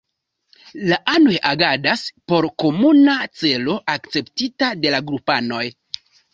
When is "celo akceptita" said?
3.43-4.73